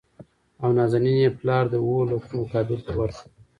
او 0.61 0.69
نازنين 0.77 1.17
يې 1.23 1.29
پلار 1.39 1.63
د 1.69 1.75
اوولکو 1.83 2.25
په 2.27 2.33
مقابل 2.41 2.79
کې 2.85 2.93
ورکړه. 2.99 3.27